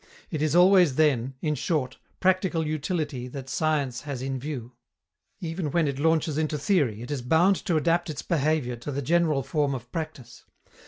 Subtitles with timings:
[0.31, 4.71] It is always then, in short, practical utility that science has in view.
[5.41, 9.03] Even when it launches into theory, it is bound to adapt its behavior to the
[9.03, 10.43] general form of practice.